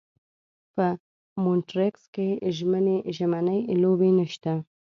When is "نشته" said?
4.19-4.53